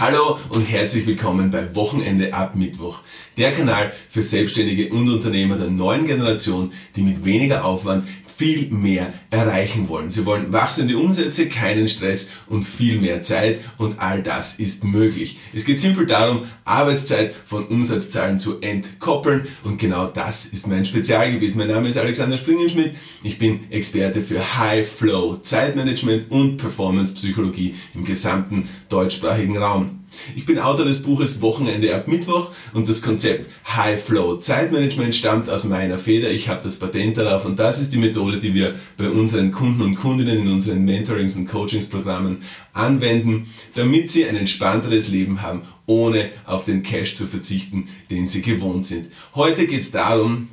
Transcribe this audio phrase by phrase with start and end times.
[0.00, 3.00] Hallo und herzlich willkommen bei Wochenende ab Mittwoch,
[3.36, 8.06] der Kanal für Selbstständige und Unternehmer der neuen Generation, die mit weniger Aufwand
[8.38, 10.10] viel mehr erreichen wollen.
[10.10, 15.40] Sie wollen wachsende Umsätze, keinen Stress und viel mehr Zeit und all das ist möglich.
[15.52, 21.56] Es geht simpel darum, Arbeitszeit von Umsatzzahlen zu entkoppeln und genau das ist mein Spezialgebiet.
[21.56, 22.94] Mein Name ist Alexander Springenschmidt.
[23.24, 29.97] Ich bin Experte für High Flow Zeitmanagement und Performance Psychologie im gesamten deutschsprachigen Raum.
[30.36, 35.48] Ich bin Autor des Buches Wochenende ab Mittwoch und das Konzept High Flow Zeitmanagement stammt
[35.48, 36.30] aus meiner Feder.
[36.30, 39.82] Ich habe das Patent darauf und das ist die Methode, die wir bei unseren Kunden
[39.82, 42.38] und Kundinnen in unseren Mentorings und Coachingsprogrammen
[42.72, 48.42] anwenden, damit sie ein entspannteres Leben haben, ohne auf den Cash zu verzichten, den sie
[48.42, 49.06] gewohnt sind.
[49.34, 50.48] Heute geht es darum,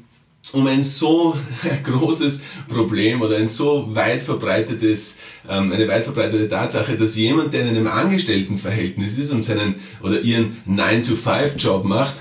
[0.53, 1.35] um ein so
[1.83, 5.17] großes Problem oder ein so weit verbreitetes,
[5.49, 10.21] ähm, eine weit verbreitete Tatsache, dass jemand, der in einem Angestelltenverhältnis ist und seinen oder
[10.21, 12.15] ihren 9-to-5-Job macht,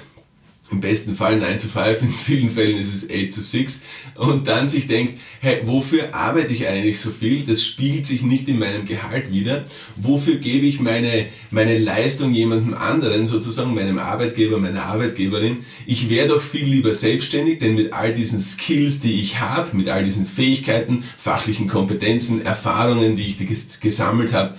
[0.74, 3.82] im besten Fall 9 to 5, in vielen Fällen ist es 8 to 6
[4.16, 7.44] und dann sich denkt, hey, wofür arbeite ich eigentlich so viel?
[7.44, 9.64] Das spiegelt sich nicht in meinem Gehalt wieder.
[9.94, 15.58] Wofür gebe ich meine, meine Leistung jemandem anderen, sozusagen meinem Arbeitgeber, meiner Arbeitgeberin?
[15.86, 19.88] Ich wäre doch viel lieber selbstständig, denn mit all diesen Skills, die ich habe, mit
[19.88, 24.56] all diesen Fähigkeiten, fachlichen Kompetenzen, Erfahrungen, die ich gesammelt habe,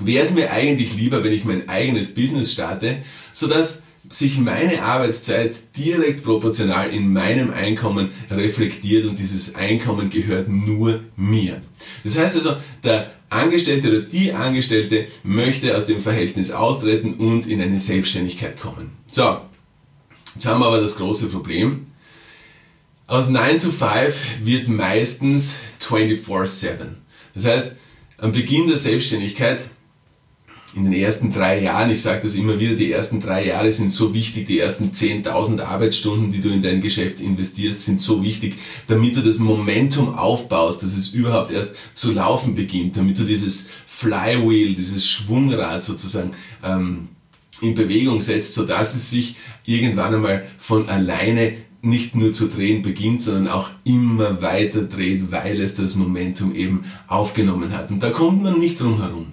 [0.00, 2.98] wäre es mir eigentlich lieber, wenn ich mein eigenes Business starte,
[3.32, 11.00] sodass sich meine Arbeitszeit direkt proportional in meinem Einkommen reflektiert und dieses Einkommen gehört nur
[11.16, 11.60] mir.
[12.04, 17.60] Das heißt also, der Angestellte oder die Angestellte möchte aus dem Verhältnis austreten und in
[17.60, 18.92] eine Selbstständigkeit kommen.
[19.10, 19.38] So,
[20.34, 21.86] jetzt haben wir aber das große Problem.
[23.06, 26.74] Aus 9 to 5 wird meistens 24-7.
[27.34, 27.72] Das heißt,
[28.18, 29.58] am Beginn der Selbstständigkeit
[30.74, 33.92] in den ersten drei Jahren, ich sage das immer wieder, die ersten drei Jahre sind
[33.92, 38.56] so wichtig, die ersten 10.000 Arbeitsstunden, die du in dein Geschäft investierst, sind so wichtig,
[38.88, 43.68] damit du das Momentum aufbaust, dass es überhaupt erst zu laufen beginnt, damit du dieses
[43.86, 46.32] Flywheel, dieses Schwungrad sozusagen
[46.64, 47.08] ähm,
[47.60, 51.52] in Bewegung setzt, sodass es sich irgendwann einmal von alleine
[51.82, 56.84] nicht nur zu drehen beginnt, sondern auch immer weiter dreht, weil es das Momentum eben
[57.06, 57.90] aufgenommen hat.
[57.90, 59.26] Und da kommt man nicht drum herum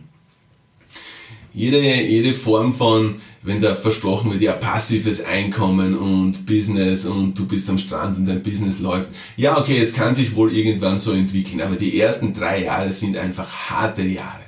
[1.53, 7.45] jede, jede Form von, wenn da versprochen wird, ja, passives Einkommen und Business und du
[7.45, 9.09] bist am Strand und dein Business läuft.
[9.35, 13.17] Ja, okay, es kann sich wohl irgendwann so entwickeln, aber die ersten drei Jahre sind
[13.17, 14.43] einfach harte Jahre.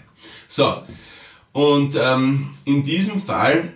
[0.47, 0.75] So,
[1.51, 3.73] und ähm, in diesem Fall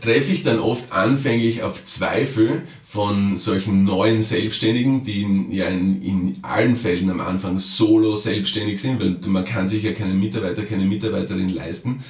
[0.00, 6.02] treffe ich dann oft anfänglich auf Zweifel von solchen neuen Selbstständigen, die in, ja in,
[6.02, 10.62] in allen Fällen am Anfang solo selbstständig sind, weil man kann sich ja keinen Mitarbeiter,
[10.62, 12.04] keine Mitarbeiterin leisten.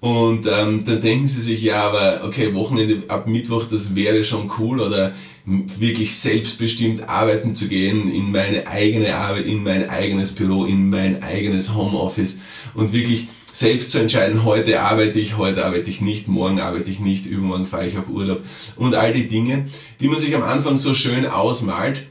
[0.00, 4.50] Und ähm, dann denken sie sich, ja, aber okay, Wochenende ab Mittwoch, das wäre schon
[4.58, 5.14] cool oder
[5.46, 11.22] wirklich selbstbestimmt arbeiten zu gehen in meine eigene Arbeit, in mein eigenes Büro, in mein
[11.22, 12.40] eigenes Homeoffice
[12.74, 16.98] und wirklich selbst zu entscheiden, heute arbeite ich, heute arbeite ich nicht, morgen arbeite ich
[16.98, 18.42] nicht, übermorgen fahre ich auf Urlaub
[18.74, 19.66] und all die Dinge,
[20.00, 22.02] die man sich am Anfang so schön ausmalt,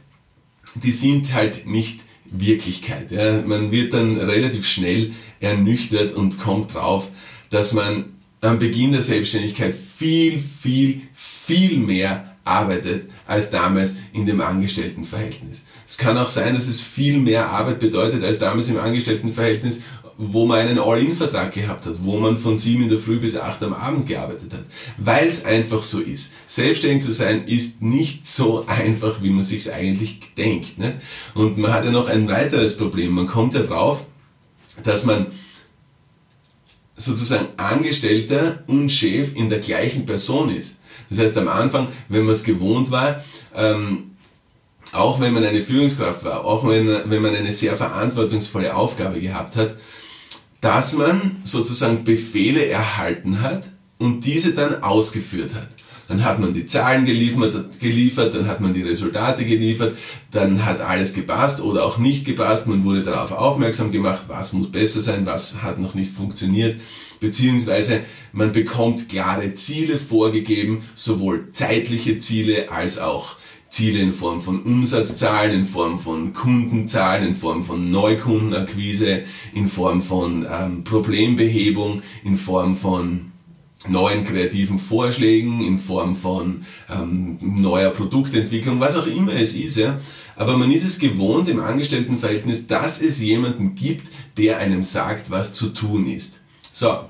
[0.76, 2.00] die sind halt nicht
[2.32, 3.12] Wirklichkeit.
[3.12, 3.42] Ja.
[3.46, 5.12] Man wird dann relativ schnell
[5.42, 7.10] ernüchtert und kommt drauf,
[7.50, 8.06] dass man
[8.40, 15.66] am Beginn der Selbstständigkeit viel, viel, viel mehr arbeitet als damals in dem Angestelltenverhältnis.
[15.86, 19.84] Es kann auch sein, dass es viel mehr Arbeit bedeutet als damals im Angestelltenverhältnis
[20.18, 23.64] wo man einen All-In-Vertrag gehabt hat, wo man von sieben in der Früh bis acht
[23.64, 24.64] am Abend gearbeitet hat.
[24.98, 26.34] Weil es einfach so ist.
[26.46, 30.78] Selbstständig zu sein ist nicht so einfach, wie man sich eigentlich denkt.
[30.78, 30.94] Nicht?
[31.34, 33.14] Und man hat ja noch ein weiteres Problem.
[33.14, 34.06] Man kommt ja drauf,
[34.84, 35.28] dass man
[36.96, 40.80] sozusagen Angestellter und Chef in der gleichen Person ist.
[41.10, 43.24] Das heißt, am Anfang, wenn man es gewohnt war,
[43.56, 44.12] ähm,
[44.92, 49.56] auch wenn man eine Führungskraft war, auch wenn, wenn man eine sehr verantwortungsvolle Aufgabe gehabt
[49.56, 49.76] hat,
[50.64, 53.64] dass man sozusagen Befehle erhalten hat
[53.98, 55.68] und diese dann ausgeführt hat.
[56.08, 59.98] Dann hat man die Zahlen geliefert, geliefert, dann hat man die Resultate geliefert,
[60.32, 62.66] dann hat alles gepasst oder auch nicht gepasst.
[62.68, 66.80] Man wurde darauf aufmerksam gemacht, was muss besser sein, was hat noch nicht funktioniert,
[67.20, 68.00] beziehungsweise
[68.32, 73.36] man bekommt klare Ziele vorgegeben, sowohl zeitliche Ziele als auch
[73.74, 79.24] Ziele in Form von Umsatzzahlen, in Form von Kundenzahlen, in Form von Neukundenakquise,
[79.56, 83.32] in Form von ähm, Problembehebung, in Form von
[83.88, 89.78] neuen kreativen Vorschlägen, in Form von ähm, neuer Produktentwicklung, was auch immer es ist.
[89.78, 89.98] Ja.
[90.36, 95.52] Aber man ist es gewohnt im Angestelltenverhältnis, dass es jemanden gibt, der einem sagt, was
[95.52, 96.42] zu tun ist.
[96.72, 97.06] So,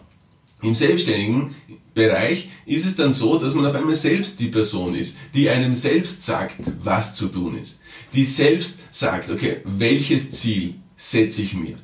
[0.62, 1.56] Im selbstständigen
[1.94, 5.76] Bereich ist es dann so, dass man auf einmal selbst die Person ist, die einem
[5.76, 7.80] selbst sagt, was zu tun ist.
[8.14, 11.76] Die selbst sagt, okay, welches Ziel setze ich mir?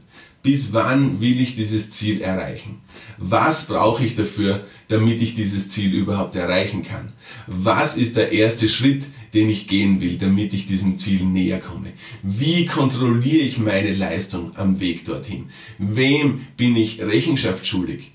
[0.42, 2.82] Bis wann will ich dieses Ziel erreichen?
[3.18, 7.12] Was brauche ich dafür, damit ich dieses Ziel überhaupt erreichen kann?
[7.46, 11.92] Was ist der erste Schritt, den ich gehen will, damit ich diesem Ziel näher komme?
[12.24, 15.50] Wie kontrolliere ich meine Leistung am Weg dorthin?
[15.78, 18.14] Wem bin ich Rechenschaft schuldig?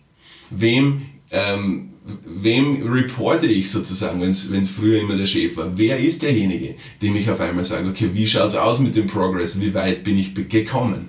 [0.48, 1.02] Wem
[1.34, 1.90] ähm,
[2.24, 5.76] wem reporte ich sozusagen, wenn es früher immer der Chef war?
[5.76, 9.06] Wer ist derjenige, dem ich auf einmal sage, okay, wie schaut es aus mit dem
[9.06, 9.60] Progress?
[9.60, 11.08] Wie weit bin ich gekommen?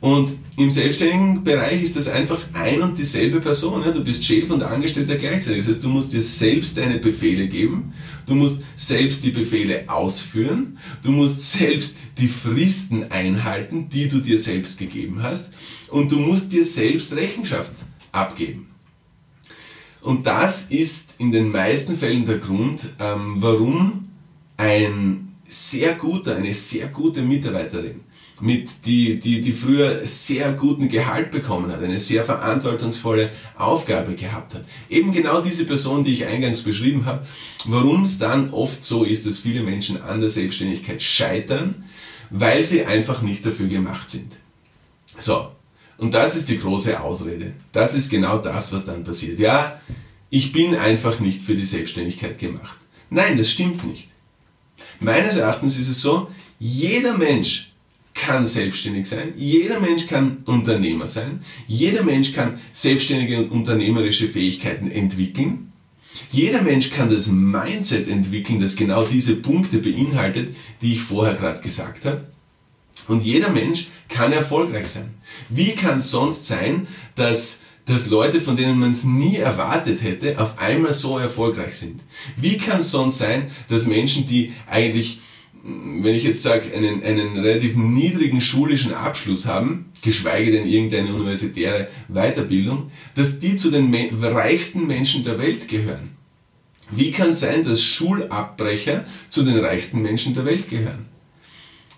[0.00, 3.82] Und im selbstständigen Bereich ist das einfach ein und dieselbe Person.
[3.82, 3.92] Ja?
[3.92, 5.64] Du bist Chef und Angestellter gleichzeitig.
[5.64, 7.94] Das heißt, du musst dir selbst deine Befehle geben,
[8.26, 14.38] du musst selbst die Befehle ausführen, du musst selbst die Fristen einhalten, die du dir
[14.38, 15.50] selbst gegeben hast
[15.88, 17.72] und du musst dir selbst Rechenschaft
[18.12, 18.68] abgeben.
[20.06, 24.08] Und das ist in den meisten Fällen der Grund, ähm, warum
[24.56, 28.02] ein sehr guter, eine sehr gute Mitarbeiterin,
[28.40, 34.54] mit, die, die, die früher sehr guten Gehalt bekommen hat, eine sehr verantwortungsvolle Aufgabe gehabt
[34.54, 34.64] hat.
[34.88, 37.26] Eben genau diese Person, die ich eingangs beschrieben habe,
[37.64, 41.82] warum es dann oft so ist, dass viele Menschen an der Selbstständigkeit scheitern,
[42.30, 44.36] weil sie einfach nicht dafür gemacht sind.
[45.18, 45.48] So,
[45.98, 47.52] und das ist die große Ausrede.
[47.72, 49.38] Das ist genau das, was dann passiert.
[49.38, 49.80] Ja,
[50.30, 52.78] ich bin einfach nicht für die Selbstständigkeit gemacht.
[53.10, 54.08] Nein, das stimmt nicht.
[55.00, 56.28] Meines Erachtens ist es so,
[56.58, 57.72] jeder Mensch
[58.14, 64.90] kann selbstständig sein, jeder Mensch kann Unternehmer sein, jeder Mensch kann selbstständige und unternehmerische Fähigkeiten
[64.90, 65.70] entwickeln,
[66.30, 71.60] jeder Mensch kann das Mindset entwickeln, das genau diese Punkte beinhaltet, die ich vorher gerade
[71.60, 72.24] gesagt habe.
[73.08, 75.14] Und jeder Mensch kann erfolgreich sein.
[75.48, 80.40] Wie kann es sonst sein, dass, dass Leute, von denen man es nie erwartet hätte,
[80.40, 82.00] auf einmal so erfolgreich sind?
[82.36, 85.20] Wie kann es sonst sein, dass Menschen, die eigentlich,
[85.62, 91.88] wenn ich jetzt sage, einen, einen relativ niedrigen schulischen Abschluss haben, geschweige denn irgendeine universitäre
[92.08, 96.16] Weiterbildung, dass die zu den reichsten Menschen der Welt gehören?
[96.90, 101.06] Wie kann es sein, dass Schulabbrecher zu den reichsten Menschen der Welt gehören?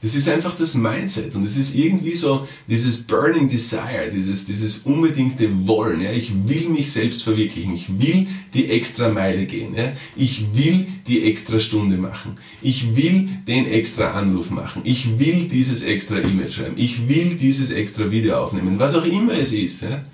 [0.00, 4.78] Das ist einfach das Mindset und es ist irgendwie so dieses Burning Desire, dieses, dieses
[4.80, 6.02] unbedingte Wollen.
[6.02, 6.12] Ja?
[6.12, 9.92] Ich will mich selbst verwirklichen, ich will die extra Meile gehen, ja?
[10.14, 15.82] ich will die extra Stunde machen, ich will den extra Anruf machen, ich will dieses
[15.82, 19.82] extra E-Mail schreiben, ich will dieses extra Video aufnehmen, was auch immer es ist.
[19.82, 20.04] Ja?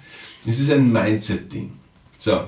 [0.47, 1.71] Es ist ein Mindset-Ding.
[2.17, 2.41] So,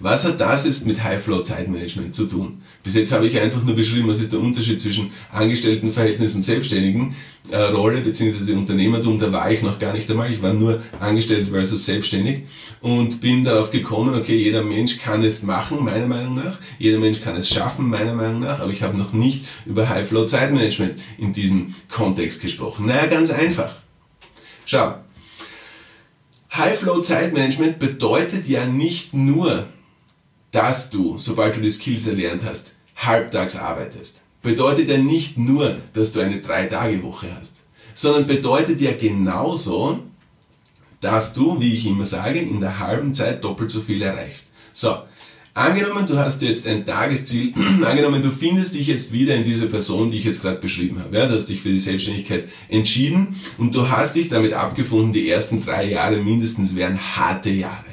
[0.00, 2.62] was hat das jetzt mit High-Flow-Zeitmanagement zu tun?
[2.82, 7.14] Bis jetzt habe ich einfach nur beschrieben, was ist der Unterschied zwischen Angestelltenverhältnis und Selbstständigen
[7.50, 8.52] äh, Rolle bzw.
[8.52, 9.18] Unternehmertum.
[9.18, 10.30] Da war ich noch gar nicht einmal.
[10.30, 12.42] Ich war nur angestellt versus selbstständig
[12.80, 16.58] und bin darauf gekommen, okay, jeder Mensch kann es machen, meiner Meinung nach.
[16.78, 18.60] Jeder Mensch kann es schaffen, meiner Meinung nach.
[18.60, 22.86] Aber ich habe noch nicht über High-Flow-Zeitmanagement in diesem Kontext gesprochen.
[22.86, 23.72] Naja, ganz einfach.
[24.66, 24.94] Schau,
[26.56, 29.66] High-Flow-Zeitmanagement bedeutet ja nicht nur,
[30.52, 34.22] dass du, sobald du die Skills erlernt hast, halbtags arbeitest.
[34.40, 37.54] Bedeutet ja nicht nur, dass du eine Drei-Tage-Woche hast,
[37.94, 40.00] sondern bedeutet ja genauso,
[41.00, 44.50] dass du, wie ich immer sage, in der halben Zeit doppelt so viel erreichst.
[44.72, 44.98] So,
[45.56, 50.10] Angenommen, du hast jetzt ein Tagesziel, angenommen, du findest dich jetzt wieder in dieser Person,
[50.10, 51.16] die ich jetzt gerade beschrieben habe.
[51.16, 55.30] Ja, du hast dich für die Selbstständigkeit entschieden und du hast dich damit abgefunden, die
[55.30, 57.84] ersten drei Jahre mindestens wären harte Jahre.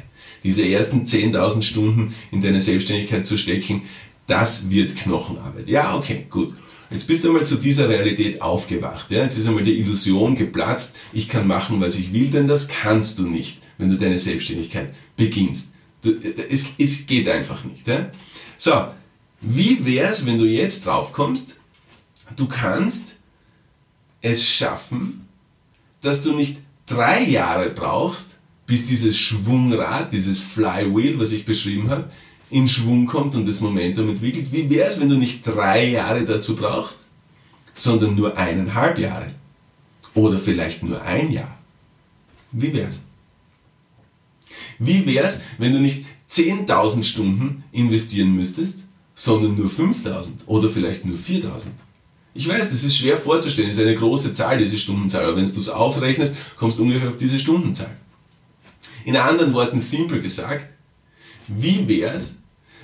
[0.43, 3.83] Diese ersten 10.000 Stunden in deine Selbstständigkeit zu stecken,
[4.25, 5.69] das wird Knochenarbeit.
[5.69, 6.55] Ja, okay, gut.
[6.89, 9.11] Jetzt bist du einmal zu dieser Realität aufgewacht.
[9.11, 9.21] Ja?
[9.21, 13.19] Jetzt ist einmal die Illusion geplatzt, ich kann machen, was ich will, denn das kannst
[13.19, 15.70] du nicht, wenn du deine Selbstständigkeit beginnst.
[16.49, 17.87] Es, es geht einfach nicht.
[17.87, 18.09] Ja?
[18.57, 18.87] So,
[19.41, 21.55] wie wäre es, wenn du jetzt drauf kommst,
[22.35, 23.17] du kannst
[24.21, 25.27] es schaffen,
[26.01, 32.07] dass du nicht drei Jahre brauchst, bis dieses Schwungrad, dieses Flywheel, was ich beschrieben habe,
[32.49, 34.51] in Schwung kommt und das Momentum entwickelt.
[34.51, 37.01] Wie wäre es, wenn du nicht drei Jahre dazu brauchst,
[37.73, 39.33] sondern nur eineinhalb Jahre?
[40.13, 41.57] Oder vielleicht nur ein Jahr?
[42.51, 43.01] Wie wäre es?
[44.83, 48.79] Wie wäre es, wenn du nicht 10.000 Stunden investieren müsstest,
[49.13, 51.67] sondern nur 5.000 oder vielleicht nur 4.000?
[52.33, 55.45] Ich weiß, das ist schwer vorzustellen, das ist eine große Zahl, diese Stundenzahl, aber wenn
[55.45, 57.95] du es aufrechnest, kommst du ungefähr auf diese Stundenzahl.
[59.05, 60.65] In anderen Worten simpel gesagt,
[61.47, 62.37] wie wäre es,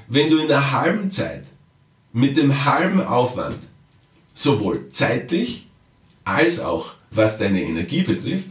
[0.07, 1.45] wenn du in der halben Zeit
[2.13, 3.57] mit dem halben Aufwand
[4.35, 5.67] sowohl zeitlich
[6.25, 8.49] als auch was deine Energie betrifft,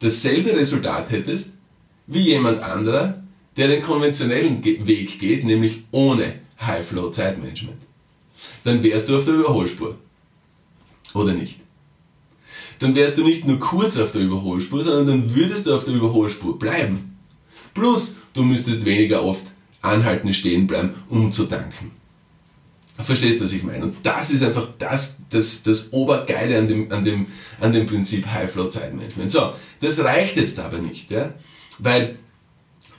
[0.00, 1.57] dasselbe Resultat hättest,
[2.08, 3.22] wie jemand anderer,
[3.56, 7.78] der den konventionellen Weg geht, nämlich ohne High-Flow-Zeitmanagement.
[8.64, 9.96] Dann wärst du auf der Überholspur.
[11.14, 11.60] Oder nicht?
[12.78, 15.94] Dann wärst du nicht nur kurz auf der Überholspur, sondern dann würdest du auf der
[15.94, 17.16] Überholspur bleiben.
[17.74, 19.44] Plus, du müsstest weniger oft
[19.82, 21.92] anhalten, stehen bleiben, um zu tanken.
[22.96, 23.84] Verstehst du, was ich meine?
[23.84, 27.26] Und das ist einfach das, das, das Obergeile an dem, an, dem,
[27.60, 29.30] an dem Prinzip High-Flow-Zeitmanagement.
[29.30, 31.32] So, das reicht jetzt aber nicht, ja?
[31.78, 32.18] Weil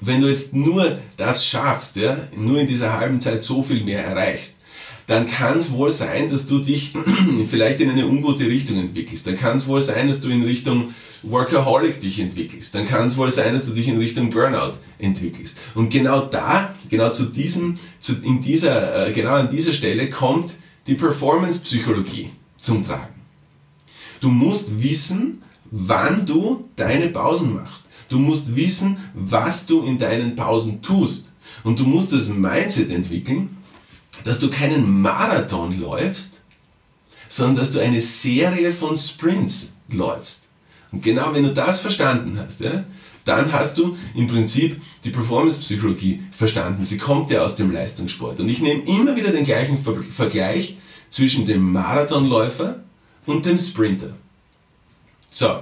[0.01, 4.03] wenn du jetzt nur das schaffst, ja, nur in dieser halben Zeit so viel mehr
[4.03, 4.55] erreichst,
[5.07, 6.93] dann kann es wohl sein, dass du dich
[7.49, 9.25] vielleicht in eine ungute Richtung entwickelst.
[9.25, 10.93] Dann kann es wohl sein, dass du in Richtung
[11.23, 12.75] Workaholic dich entwickelst.
[12.75, 15.57] Dann kann es wohl sein, dass du dich in Richtung Burnout entwickelst.
[15.73, 20.53] Und genau da, genau zu diesem, zu, in dieser, äh, genau an dieser Stelle kommt
[20.85, 23.15] die Performance-Psychologie zum Tragen.
[24.21, 27.88] Du musst wissen, wann du deine Pausen machst.
[28.09, 31.29] Du musst wissen, was du in deinen Pausen tust.
[31.63, 33.57] Und du musst das Mindset entwickeln,
[34.23, 36.41] dass du keinen Marathon läufst,
[37.27, 40.47] sondern dass du eine Serie von Sprints läufst.
[40.91, 42.83] Und genau wenn du das verstanden hast, ja,
[43.25, 46.83] dann hast du im Prinzip die Performance-Psychologie verstanden.
[46.83, 48.39] Sie kommt ja aus dem Leistungssport.
[48.39, 50.77] Und ich nehme immer wieder den gleichen Vergleich
[51.11, 52.83] zwischen dem Marathonläufer
[53.27, 54.15] und dem Sprinter.
[55.29, 55.61] So,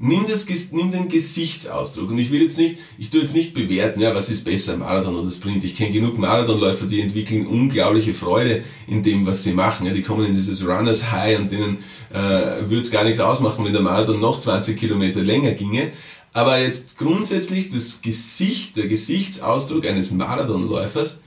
[0.00, 2.10] nimm, das, nimm den Gesichtsausdruck.
[2.10, 5.16] Und ich will jetzt nicht, ich tue jetzt nicht bewerten, ja, was ist besser, Marathon
[5.16, 5.64] oder Sprint.
[5.64, 9.86] Ich kenne genug Marathonläufer, die entwickeln unglaubliche Freude in dem, was sie machen.
[9.86, 11.78] Ja, die kommen in dieses Runners High und denen
[12.12, 15.90] äh, würde es gar nichts ausmachen, wenn der Marathon noch 20 Kilometer länger ginge.
[16.32, 21.22] Aber jetzt grundsätzlich das Gesicht, der Gesichtsausdruck eines Marathonläufers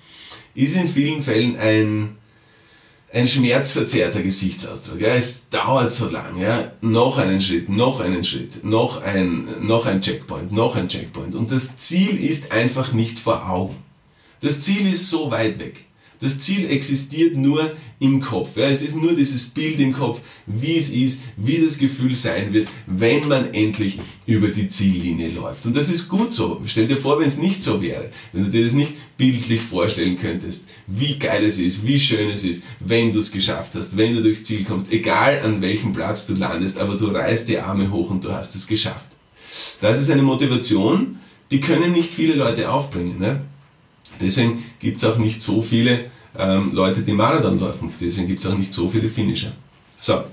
[0.54, 2.18] ist in vielen Fällen ein
[3.14, 5.02] ein schmerzverzerrter Gesichtsausdruck.
[5.02, 6.40] Ja, es dauert so lang.
[6.40, 11.36] Ja, noch einen Schritt, noch einen Schritt, noch ein, noch ein Checkpoint, noch ein Checkpoint.
[11.36, 13.76] Und das Ziel ist einfach nicht vor Augen.
[14.42, 15.86] Das Ziel ist so weit weg.
[16.22, 18.56] Das Ziel existiert nur im Kopf.
[18.56, 22.54] Ja, es ist nur dieses Bild im Kopf, wie es ist, wie das Gefühl sein
[22.54, 25.66] wird, wenn man endlich über die Ziellinie läuft.
[25.66, 26.62] Und das ist gut so.
[26.66, 30.18] Stell dir vor, wenn es nicht so wäre, wenn du dir das nicht bildlich vorstellen
[30.18, 34.16] könntest, wie geil es ist, wie schön es ist, wenn du es geschafft hast, wenn
[34.16, 37.92] du durchs Ziel kommst, egal an welchem Platz du landest, aber du reißt die Arme
[37.92, 39.08] hoch und du hast es geschafft.
[39.80, 43.20] Das ist eine Motivation, die können nicht viele Leute aufbringen.
[43.20, 43.42] Ne?
[44.20, 47.92] Deswegen gibt es auch nicht so viele ähm, Leute, die Marathon laufen.
[48.00, 49.52] Deswegen gibt es auch nicht so viele Finisher.
[50.00, 50.24] So,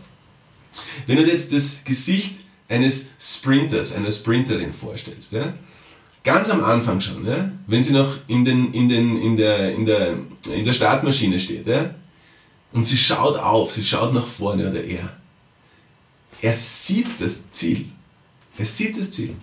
[1.06, 2.36] wenn du dir jetzt das Gesicht
[2.68, 5.52] eines Sprinters, einer Sprinterin vorstellst, ja,
[6.24, 9.86] ganz am Anfang schon, ja, wenn sie noch in, den, in, den, in, der, in,
[9.86, 10.18] der,
[10.54, 11.94] in der Startmaschine steht, ja,
[12.72, 15.16] und sie schaut auf, sie schaut nach vorne oder er,
[16.42, 17.86] er sieht das Ziel.
[18.58, 19.34] Er sieht das Ziel.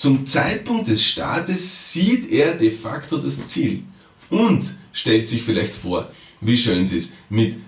[0.00, 3.82] Zum Zeitpunkt des Startes sieht er de facto das Ziel
[4.30, 4.64] und
[4.94, 7.58] stellt sich vielleicht vor, wie schön es ist, mit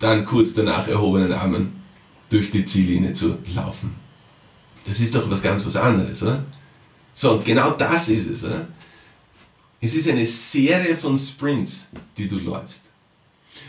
[0.00, 1.80] dann kurz danach erhobenen Armen
[2.28, 3.94] durch die Ziellinie zu laufen.
[4.84, 6.44] Das ist doch was ganz was anderes, oder?
[7.14, 8.66] So, und genau das ist es, oder?
[9.80, 12.86] Es ist eine Serie von Sprints, die du läufst.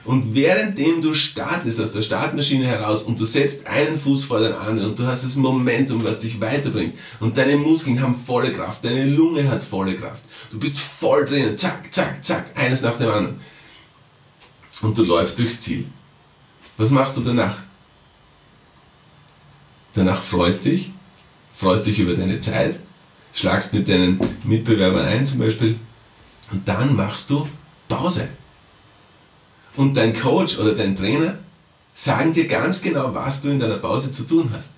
[0.06, 4.52] Und währenddem du startest aus der Startmaschine heraus und du setzt einen Fuß vor den
[4.52, 8.84] anderen und du hast das Momentum, was dich weiterbringt und deine Muskeln haben volle Kraft,
[8.84, 13.10] deine Lunge hat volle Kraft, du bist voll drinnen, zack, zack, zack, eines nach dem
[13.10, 13.42] anderen.
[14.82, 15.86] Und du läufst durchs Ziel.
[16.76, 17.56] Was machst du danach?
[19.94, 20.92] Danach freust dich,
[21.54, 22.78] freust dich über deine Zeit,
[23.32, 25.80] schlagst mit deinen Mitbewerbern ein zum Beispiel
[26.52, 27.48] und dann machst du
[27.88, 28.28] Pause
[29.76, 31.40] und dein Coach oder dein Trainer
[31.94, 34.72] sagen dir ganz genau, was du in deiner Pause zu tun hast.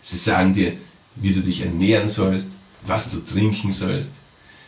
[0.00, 0.74] Sie sagen dir,
[1.16, 2.50] wie du dich ernähren sollst,
[2.82, 4.12] was du trinken sollst,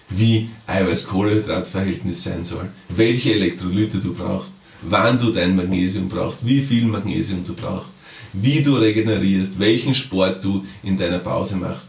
[0.09, 6.85] wie Eiweiß-Kohlenhydrat-Verhältnis sein soll, welche Elektrolyte du brauchst, wann du dein Magnesium brauchst, wie viel
[6.85, 7.93] Magnesium du brauchst,
[8.33, 11.89] wie du regenerierst, welchen Sport du in deiner Pause machst,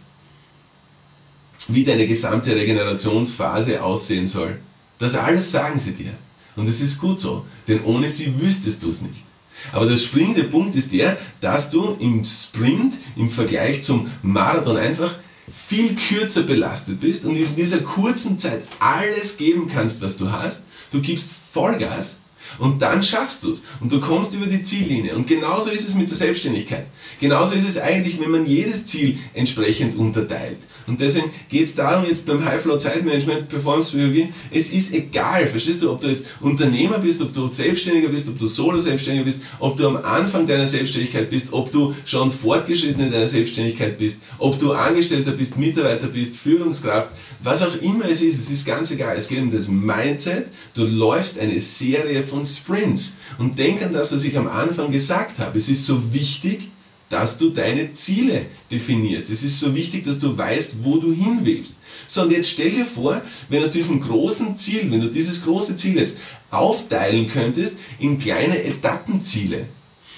[1.67, 4.59] wie deine gesamte Regenerationsphase aussehen soll.
[4.97, 6.13] Das alles sagen sie dir.
[6.59, 9.23] Und es ist gut so, denn ohne sie wüsstest du es nicht.
[9.71, 15.15] Aber der springende Punkt ist der, dass du im Sprint im Vergleich zum Marathon einfach
[15.51, 20.63] viel kürzer belastet bist und in dieser kurzen Zeit alles geben kannst, was du hast.
[20.91, 22.19] Du gibst Vollgas
[22.57, 23.63] Und dann schaffst du es.
[23.79, 25.15] Und du kommst über die Ziellinie.
[25.15, 26.87] Und genauso ist es mit der Selbstständigkeit.
[27.19, 30.57] Genauso ist es eigentlich, wenn man jedes Ziel entsprechend unterteilt.
[30.87, 35.45] Und deswegen geht es darum, jetzt beim High Flow Zeitmanagement, Performance Psychologie, es ist egal,
[35.45, 39.41] verstehst du, ob du jetzt Unternehmer bist, ob du Selbstständiger bist, ob du Solo-Selbstständiger bist,
[39.59, 44.21] ob du am Anfang deiner Selbstständigkeit bist, ob du schon fortgeschritten in deiner Selbstständigkeit bist,
[44.39, 47.09] ob du Angestellter bist, Mitarbeiter bist, Führungskraft,
[47.41, 49.15] was auch immer es ist, es ist ganz egal.
[49.15, 50.47] Es geht um das Mindset.
[50.73, 53.17] Du läufst eine Serie von Sprints.
[53.37, 55.57] Und denk an das, was ich am Anfang gesagt habe.
[55.57, 56.69] Es ist so wichtig,
[57.09, 59.29] dass du deine Ziele definierst.
[59.31, 61.75] Es ist so wichtig, dass du weißt, wo du hin willst.
[62.07, 65.75] So, und jetzt stell dir vor, wenn aus diesem großen Ziel, wenn du dieses große
[65.75, 66.19] Ziel jetzt
[66.51, 69.67] aufteilen könntest in kleine Etappenziele.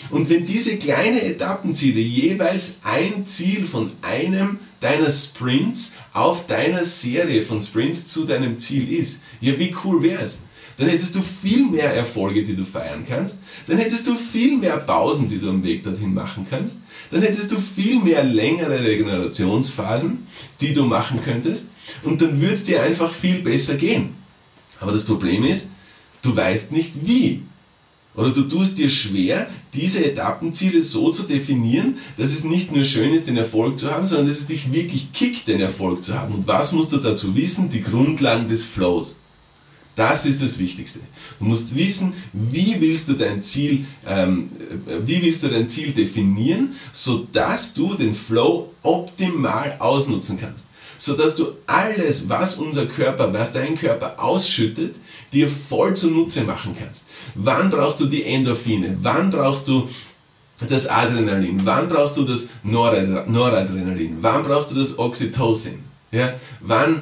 [0.10, 7.44] Und wenn diese kleinen Etappenziele jeweils ein Ziel von einem deiner Sprints auf deiner Serie
[7.44, 10.40] von Sprints zu deinem Ziel ist, ja, wie cool wäre es?
[10.82, 14.78] Dann hättest du viel mehr Erfolge, die du feiern kannst, dann hättest du viel mehr
[14.78, 16.78] Pausen, die du am Weg dorthin machen kannst,
[17.12, 20.26] dann hättest du viel mehr längere Regenerationsphasen,
[20.60, 21.68] die du machen könntest
[22.02, 24.16] und dann würde es dir einfach viel besser gehen.
[24.80, 25.70] Aber das Problem ist,
[26.24, 27.44] du weißt nicht wie.
[28.16, 33.14] Oder du tust dir schwer, diese Etappenziele so zu definieren, dass es nicht nur schön
[33.14, 36.34] ist, den Erfolg zu haben, sondern dass es dich wirklich kickt, den Erfolg zu haben.
[36.34, 37.70] Und was musst du dazu wissen?
[37.70, 39.21] Die Grundlagen des Flows.
[39.96, 41.00] Das ist das Wichtigste.
[41.38, 44.50] Du musst wissen, wie willst du dein Ziel, ähm,
[45.06, 50.66] wie willst du dein Ziel definieren, sodass du den Flow optimal ausnutzen kannst.
[50.98, 54.96] Sodass du alles, was unser Körper, was dein Körper ausschüttet,
[55.34, 57.08] dir voll zunutze machen kannst.
[57.36, 58.98] Wann brauchst du die Endorphine?
[59.02, 59.90] Wann brauchst du
[60.70, 61.62] das Adrenalin?
[61.66, 64.18] Wann brauchst du das Noradrenalin?
[64.22, 65.80] Wann brauchst du das Oxytocin?
[66.12, 66.34] Ja?
[66.60, 67.02] Wann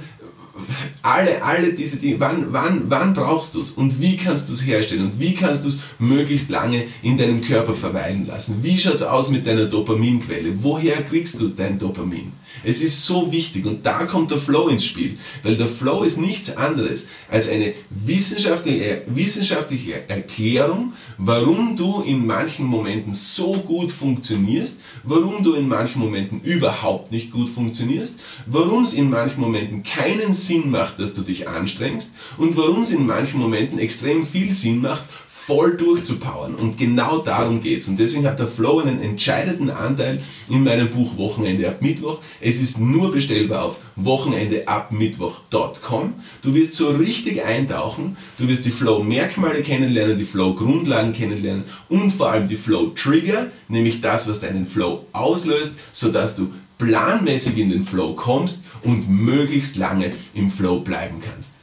[1.02, 4.66] alle, alle diese Dinge, wann, wann, wann brauchst du es und wie kannst du es
[4.66, 8.60] herstellen und wie kannst du es möglichst lange in deinem Körper verweilen lassen?
[8.62, 10.64] Wie schaut es aus mit deiner Dopaminquelle?
[10.64, 12.32] Woher kriegst du dein Dopamin?
[12.64, 16.20] Es ist so wichtig und da kommt der Flow ins Spiel, weil der Flow ist
[16.20, 24.82] nichts anderes als eine wissenschaftliche, wissenschaftliche Erklärung, warum du in manchen Momenten so gut funktionierst,
[25.04, 28.16] warum du in manchen Momenten überhaupt nicht gut funktionierst,
[28.46, 32.82] warum es in manchen Momenten keinen Sinn Sinn macht, dass du dich anstrengst und warum
[32.82, 35.04] es in manchen Momenten extrem viel Sinn macht,
[35.50, 36.54] voll durchzupowern.
[36.54, 37.88] Und genau darum geht es.
[37.88, 42.20] Und deswegen hat der Flow einen entscheidenden Anteil in meinem Buch Wochenende ab Mittwoch.
[42.40, 46.14] Es ist nur bestellbar auf wochenendeabmittwoch.com.
[46.44, 48.16] Du wirst so richtig eintauchen.
[48.38, 54.30] Du wirst die Flow-Merkmale kennenlernen, die Flow-Grundlagen kennenlernen und vor allem die Flow-Trigger, nämlich das,
[54.30, 60.52] was deinen Flow auslöst, sodass du planmäßig in den Flow kommst und möglichst lange im
[60.52, 61.59] Flow bleiben kannst.